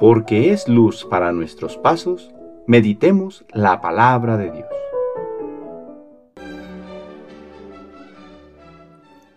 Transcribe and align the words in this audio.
porque 0.00 0.50
es 0.50 0.66
luz 0.66 1.04
para 1.04 1.30
nuestros 1.30 1.76
pasos, 1.76 2.30
meditemos 2.66 3.44
la 3.52 3.82
palabra 3.82 4.38
de 4.38 4.50
Dios. 4.50 4.68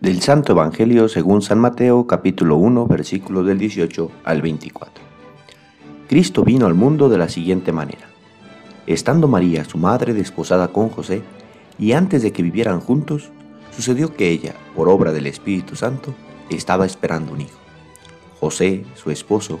Del 0.00 0.22
Santo 0.22 0.52
Evangelio 0.52 1.10
según 1.10 1.42
San 1.42 1.58
Mateo 1.58 2.06
capítulo 2.06 2.56
1 2.56 2.86
versículos 2.86 3.46
del 3.46 3.58
18 3.58 4.10
al 4.24 4.40
24. 4.40 5.04
Cristo 6.08 6.44
vino 6.44 6.64
al 6.64 6.72
mundo 6.72 7.10
de 7.10 7.18
la 7.18 7.28
siguiente 7.28 7.70
manera. 7.70 8.08
Estando 8.86 9.28
María, 9.28 9.66
su 9.66 9.76
madre, 9.76 10.14
desposada 10.14 10.68
con 10.68 10.88
José, 10.88 11.22
y 11.78 11.92
antes 11.92 12.22
de 12.22 12.32
que 12.32 12.42
vivieran 12.42 12.80
juntos, 12.80 13.30
sucedió 13.70 14.14
que 14.14 14.30
ella, 14.30 14.54
por 14.74 14.88
obra 14.88 15.12
del 15.12 15.26
Espíritu 15.26 15.76
Santo, 15.76 16.14
estaba 16.48 16.86
esperando 16.86 17.32
un 17.32 17.42
hijo. 17.42 17.58
José, 18.40 18.84
su 18.94 19.10
esposo, 19.10 19.60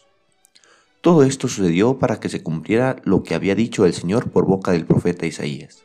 Todo 1.01 1.23
esto 1.23 1.47
sucedió 1.47 1.97
para 1.97 2.19
que 2.19 2.29
se 2.29 2.43
cumpliera 2.43 2.97
lo 3.03 3.23
que 3.23 3.33
había 3.33 3.55
dicho 3.55 3.87
el 3.87 3.93
Señor 3.95 4.29
por 4.29 4.45
boca 4.45 4.71
del 4.71 4.85
profeta 4.85 5.25
Isaías. 5.25 5.83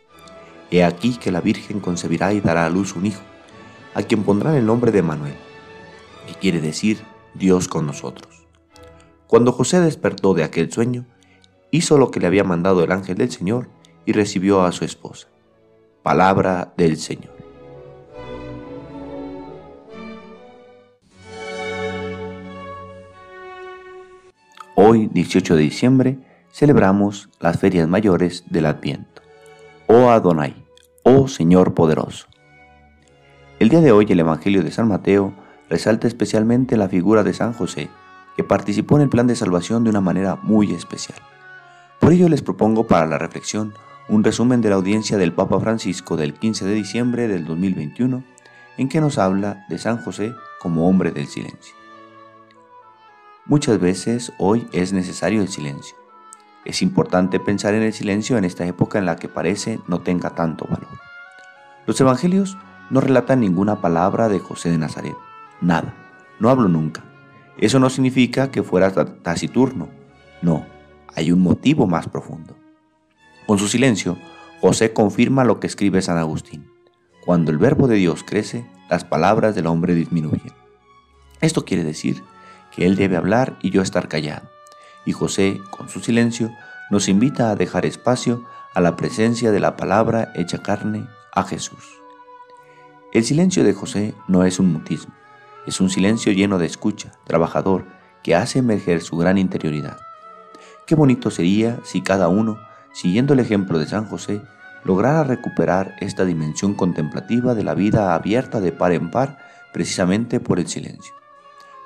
He 0.70 0.84
aquí 0.84 1.16
que 1.16 1.32
la 1.32 1.40
Virgen 1.40 1.80
concebirá 1.80 2.34
y 2.34 2.40
dará 2.42 2.66
a 2.66 2.70
luz 2.70 2.94
un 2.94 3.06
hijo, 3.06 3.22
a 3.94 4.02
quien 4.02 4.24
pondrán 4.24 4.56
el 4.56 4.66
nombre 4.66 4.92
de 4.92 5.00
Manuel, 5.00 5.36
que 6.26 6.34
quiere 6.34 6.60
decir 6.60 6.98
Dios 7.34 7.66
con 7.66 7.86
nosotros. 7.86 8.46
Cuando 9.26 9.52
José 9.52 9.80
despertó 9.80 10.34
de 10.34 10.44
aquel 10.44 10.70
sueño, 10.70 11.06
hizo 11.70 11.96
lo 11.96 12.10
que 12.10 12.20
le 12.20 12.26
había 12.26 12.44
mandado 12.44 12.84
el 12.84 12.92
ángel 12.92 13.16
del 13.16 13.30
Señor 13.30 13.70
y 14.04 14.12
recibió 14.12 14.64
a 14.64 14.72
su 14.72 14.84
esposa. 14.84 15.28
Palabra 16.02 16.74
del 16.76 16.98
Señor. 16.98 17.35
Hoy, 24.78 25.08
18 25.10 25.56
de 25.56 25.62
diciembre, 25.62 26.18
celebramos 26.52 27.30
las 27.40 27.58
ferias 27.58 27.88
mayores 27.88 28.44
del 28.50 28.66
Adviento. 28.66 29.22
Oh 29.86 30.10
Adonai, 30.10 30.54
oh 31.02 31.28
Señor 31.28 31.72
poderoso. 31.72 32.26
El 33.58 33.70
día 33.70 33.80
de 33.80 33.92
hoy 33.92 34.04
el 34.10 34.20
Evangelio 34.20 34.62
de 34.62 34.70
San 34.70 34.88
Mateo 34.88 35.32
resalta 35.70 36.06
especialmente 36.06 36.76
la 36.76 36.90
figura 36.90 37.22
de 37.22 37.32
San 37.32 37.54
José, 37.54 37.88
que 38.36 38.44
participó 38.44 38.96
en 38.96 39.04
el 39.04 39.08
plan 39.08 39.26
de 39.26 39.34
salvación 39.34 39.82
de 39.82 39.88
una 39.88 40.02
manera 40.02 40.36
muy 40.42 40.70
especial. 40.72 41.20
Por 41.98 42.12
ello 42.12 42.28
les 42.28 42.42
propongo 42.42 42.86
para 42.86 43.06
la 43.06 43.16
reflexión 43.16 43.72
un 44.10 44.24
resumen 44.24 44.60
de 44.60 44.68
la 44.68 44.76
audiencia 44.76 45.16
del 45.16 45.32
Papa 45.32 45.58
Francisco 45.58 46.18
del 46.18 46.34
15 46.34 46.66
de 46.66 46.74
diciembre 46.74 47.28
del 47.28 47.46
2021, 47.46 48.22
en 48.76 48.88
que 48.90 49.00
nos 49.00 49.16
habla 49.16 49.64
de 49.70 49.78
San 49.78 49.96
José 50.02 50.34
como 50.60 50.86
hombre 50.86 51.12
del 51.12 51.28
silencio. 51.28 51.85
Muchas 53.48 53.78
veces 53.78 54.32
hoy 54.38 54.66
es 54.72 54.92
necesario 54.92 55.40
el 55.40 55.46
silencio. 55.46 55.96
Es 56.64 56.82
importante 56.82 57.38
pensar 57.38 57.74
en 57.74 57.82
el 57.82 57.92
silencio 57.92 58.36
en 58.36 58.44
esta 58.44 58.66
época 58.66 58.98
en 58.98 59.06
la 59.06 59.14
que 59.14 59.28
parece 59.28 59.78
no 59.86 60.00
tenga 60.00 60.30
tanto 60.30 60.64
valor. 60.64 60.98
Los 61.86 62.00
evangelios 62.00 62.58
no 62.90 63.00
relatan 63.00 63.38
ninguna 63.38 63.80
palabra 63.80 64.28
de 64.28 64.40
José 64.40 64.70
de 64.70 64.78
Nazaret. 64.78 65.14
Nada. 65.60 65.94
No 66.40 66.50
hablo 66.50 66.66
nunca. 66.66 67.04
Eso 67.56 67.78
no 67.78 67.88
significa 67.88 68.50
que 68.50 68.64
fuera 68.64 68.92
taciturno. 68.92 69.90
No. 70.42 70.66
Hay 71.14 71.30
un 71.30 71.40
motivo 71.40 71.86
más 71.86 72.08
profundo. 72.08 72.56
Con 73.46 73.60
su 73.60 73.68
silencio, 73.68 74.18
José 74.60 74.92
confirma 74.92 75.44
lo 75.44 75.60
que 75.60 75.68
escribe 75.68 76.02
San 76.02 76.18
Agustín. 76.18 76.68
Cuando 77.24 77.52
el 77.52 77.58
verbo 77.58 77.86
de 77.86 77.94
Dios 77.94 78.24
crece, 78.24 78.66
las 78.90 79.04
palabras 79.04 79.54
del 79.54 79.68
hombre 79.68 79.94
disminuyen. 79.94 80.52
Esto 81.40 81.64
quiere 81.64 81.84
decir 81.84 82.24
que 82.76 82.86
él 82.86 82.94
debe 82.94 83.16
hablar 83.16 83.56
y 83.60 83.70
yo 83.70 83.82
estar 83.82 84.06
callado. 84.06 84.48
Y 85.04 85.12
José, 85.12 85.60
con 85.70 85.88
su 85.88 86.00
silencio, 86.00 86.52
nos 86.90 87.08
invita 87.08 87.50
a 87.50 87.56
dejar 87.56 87.86
espacio 87.86 88.44
a 88.74 88.80
la 88.80 88.94
presencia 88.94 89.50
de 89.50 89.58
la 89.58 89.76
palabra 89.76 90.30
hecha 90.36 90.58
carne, 90.58 91.08
a 91.32 91.42
Jesús. 91.42 92.00
El 93.12 93.24
silencio 93.24 93.64
de 93.64 93.72
José 93.72 94.14
no 94.28 94.44
es 94.44 94.60
un 94.60 94.72
mutismo, 94.72 95.14
es 95.66 95.80
un 95.80 95.90
silencio 95.90 96.32
lleno 96.32 96.58
de 96.58 96.66
escucha, 96.66 97.12
trabajador, 97.24 97.86
que 98.22 98.34
hace 98.34 98.60
emerger 98.60 99.02
su 99.02 99.16
gran 99.16 99.38
interioridad. 99.38 99.98
Qué 100.86 100.94
bonito 100.94 101.30
sería 101.30 101.80
si 101.82 102.02
cada 102.02 102.28
uno 102.28 102.58
siguiendo 102.96 103.34
el 103.34 103.40
ejemplo 103.40 103.78
de 103.78 103.86
San 103.86 104.06
José, 104.06 104.40
lograra 104.82 105.22
recuperar 105.22 105.96
esta 106.00 106.24
dimensión 106.24 106.72
contemplativa 106.72 107.54
de 107.54 107.62
la 107.62 107.74
vida 107.74 108.14
abierta 108.14 108.58
de 108.58 108.72
par 108.72 108.92
en 108.92 109.10
par 109.10 109.36
precisamente 109.70 110.40
por 110.40 110.58
el 110.58 110.66
silencio. 110.66 111.14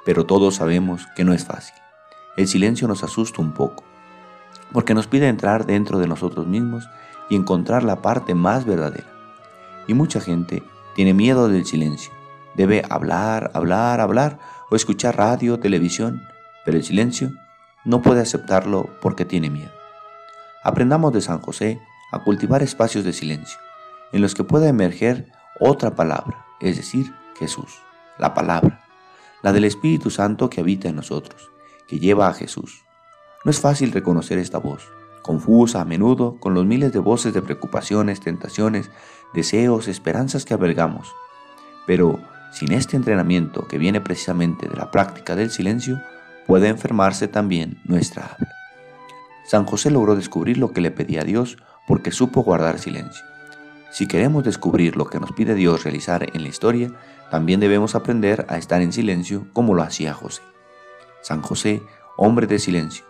Pero 0.04 0.26
todos 0.26 0.56
sabemos 0.56 1.06
que 1.14 1.24
no 1.24 1.32
es 1.32 1.44
fácil. 1.44 1.74
El 2.36 2.48
silencio 2.48 2.88
nos 2.88 3.02
asusta 3.02 3.42
un 3.42 3.52
poco, 3.52 3.84
porque 4.72 4.94
nos 4.94 5.06
pide 5.06 5.28
entrar 5.28 5.66
dentro 5.66 5.98
de 5.98 6.06
nosotros 6.06 6.46
mismos 6.46 6.88
y 7.28 7.36
encontrar 7.36 7.82
la 7.82 8.02
parte 8.02 8.34
más 8.34 8.64
verdadera. 8.64 9.06
Y 9.86 9.94
mucha 9.94 10.20
gente 10.20 10.62
tiene 10.94 11.14
miedo 11.14 11.48
del 11.48 11.66
silencio. 11.66 12.12
Debe 12.54 12.82
hablar, 12.88 13.50
hablar, 13.54 14.00
hablar 14.00 14.38
o 14.70 14.76
escuchar 14.76 15.16
radio, 15.16 15.58
televisión, 15.58 16.22
pero 16.64 16.76
el 16.76 16.84
silencio 16.84 17.32
no 17.84 18.02
puede 18.02 18.20
aceptarlo 18.20 18.90
porque 19.00 19.24
tiene 19.24 19.50
miedo. 19.50 19.72
Aprendamos 20.62 21.12
de 21.12 21.20
San 21.20 21.40
José 21.40 21.80
a 22.12 22.18
cultivar 22.22 22.62
espacios 22.62 23.04
de 23.04 23.12
silencio, 23.12 23.58
en 24.12 24.20
los 24.20 24.34
que 24.34 24.44
pueda 24.44 24.68
emerger 24.68 25.32
otra 25.58 25.94
palabra, 25.94 26.44
es 26.60 26.76
decir, 26.76 27.14
Jesús, 27.38 27.78
la 28.18 28.34
palabra, 28.34 28.82
la 29.42 29.52
del 29.52 29.64
Espíritu 29.64 30.10
Santo 30.10 30.50
que 30.50 30.60
habita 30.60 30.88
en 30.88 30.96
nosotros, 30.96 31.50
que 31.86 31.98
lleva 31.98 32.28
a 32.28 32.34
Jesús. 32.34 32.82
No 33.44 33.50
es 33.50 33.60
fácil 33.60 33.92
reconocer 33.92 34.38
esta 34.38 34.58
voz, 34.58 34.88
confusa 35.22 35.80
a 35.80 35.84
menudo 35.84 36.36
con 36.40 36.54
los 36.54 36.66
miles 36.66 36.92
de 36.92 36.98
voces 36.98 37.32
de 37.32 37.42
preocupaciones, 37.42 38.20
tentaciones, 38.20 38.90
deseos, 39.32 39.88
esperanzas 39.88 40.44
que 40.44 40.54
albergamos. 40.54 41.08
Pero 41.86 42.20
sin 42.52 42.72
este 42.72 42.96
entrenamiento 42.96 43.66
que 43.66 43.78
viene 43.78 44.00
precisamente 44.00 44.68
de 44.68 44.76
la 44.76 44.90
práctica 44.90 45.36
del 45.36 45.50
silencio, 45.50 46.00
puede 46.46 46.68
enfermarse 46.68 47.28
también 47.28 47.80
nuestra 47.84 48.24
habla. 48.26 48.52
San 49.44 49.64
José 49.64 49.90
logró 49.90 50.16
descubrir 50.16 50.58
lo 50.58 50.72
que 50.72 50.80
le 50.80 50.90
pedía 50.90 51.22
a 51.22 51.24
Dios 51.24 51.56
porque 51.86 52.10
supo 52.10 52.42
guardar 52.42 52.78
silencio. 52.78 53.24
Si 53.90 54.06
queremos 54.06 54.44
descubrir 54.44 54.96
lo 54.96 55.06
que 55.06 55.18
nos 55.20 55.32
pide 55.32 55.54
Dios 55.54 55.84
realizar 55.84 56.28
en 56.32 56.42
la 56.42 56.48
historia, 56.48 56.92
también 57.30 57.60
debemos 57.60 57.94
aprender 57.94 58.46
a 58.48 58.56
estar 58.56 58.82
en 58.82 58.92
silencio 58.92 59.46
como 59.52 59.74
lo 59.74 59.82
hacía 59.82 60.14
José. 60.14 60.42
San 61.22 61.42
José, 61.42 61.82
hombre 62.16 62.46
de 62.46 62.58
silencio, 62.58 63.04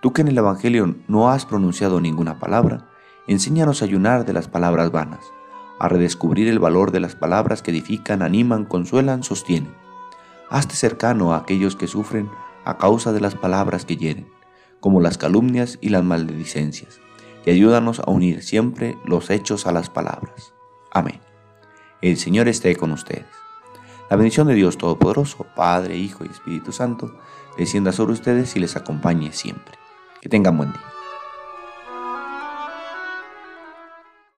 tú 0.00 0.12
que 0.12 0.22
en 0.22 0.28
el 0.28 0.38
Evangelio 0.38 0.96
no 1.06 1.30
has 1.30 1.46
pronunciado 1.46 2.00
ninguna 2.00 2.38
palabra, 2.38 2.88
enséñanos 3.26 3.82
a 3.82 3.84
ayunar 3.84 4.24
de 4.24 4.32
las 4.32 4.48
palabras 4.48 4.90
vanas, 4.90 5.24
a 5.78 5.88
redescubrir 5.88 6.48
el 6.48 6.58
valor 6.58 6.92
de 6.92 7.00
las 7.00 7.14
palabras 7.14 7.62
que 7.62 7.70
edifican, 7.70 8.22
animan, 8.22 8.64
consuelan, 8.64 9.22
sostienen. 9.22 9.74
Hazte 10.48 10.74
cercano 10.74 11.34
a 11.34 11.38
aquellos 11.38 11.76
que 11.76 11.86
sufren 11.86 12.30
a 12.64 12.78
causa 12.78 13.12
de 13.12 13.20
las 13.20 13.34
palabras 13.34 13.84
que 13.84 13.96
hieren 13.96 14.26
como 14.82 15.00
las 15.00 15.16
calumnias 15.16 15.78
y 15.80 15.90
las 15.90 16.02
maledicencias, 16.02 16.98
y 17.44 17.50
ayúdanos 17.50 18.00
a 18.00 18.10
unir 18.10 18.42
siempre 18.42 18.96
los 19.04 19.30
hechos 19.30 19.66
a 19.66 19.72
las 19.72 19.90
palabras. 19.90 20.54
Amén. 20.90 21.20
El 22.00 22.16
Señor 22.16 22.48
esté 22.48 22.76
con 22.76 22.92
ustedes. 22.92 23.26
La 24.10 24.16
bendición 24.16 24.46
de 24.46 24.54
Dios 24.54 24.76
Todopoderoso, 24.76 25.46
Padre, 25.56 25.96
Hijo 25.96 26.24
y 26.24 26.28
Espíritu 26.28 26.72
Santo, 26.72 27.18
descienda 27.56 27.92
sobre 27.92 28.12
ustedes 28.12 28.54
y 28.56 28.60
les 28.60 28.76
acompañe 28.76 29.32
siempre. 29.32 29.74
Que 30.20 30.28
tengan 30.28 30.56
buen 30.56 30.72
día. 30.72 30.82